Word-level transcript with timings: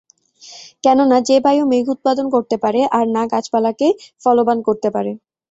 কেননা 0.83 1.17
যে 1.27 1.37
বায়ু 1.45 1.63
মেঘ 1.71 1.85
উৎপাদন 1.95 2.25
করতে 2.35 2.55
পারে, 2.63 2.81
আর 2.97 3.05
না 3.15 3.23
গাছপালাকে 3.31 3.87
ফলবান 4.23 4.57
করতে 4.67 4.87
পারে। 4.95 5.11